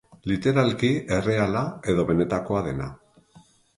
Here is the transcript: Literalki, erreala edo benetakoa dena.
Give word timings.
Literalki, 0.29 0.89
erreala 1.17 1.63
edo 1.95 2.07
benetakoa 2.11 2.63
dena. 2.69 2.89